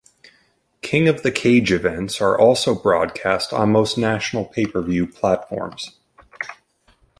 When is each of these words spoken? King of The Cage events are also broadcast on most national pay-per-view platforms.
King 0.81 1.07
of 1.07 1.21
The 1.21 1.29
Cage 1.29 1.71
events 1.71 2.19
are 2.21 2.35
also 2.35 2.73
broadcast 2.73 3.53
on 3.53 3.71
most 3.71 3.99
national 3.99 4.45
pay-per-view 4.45 5.05
platforms. 5.05 5.95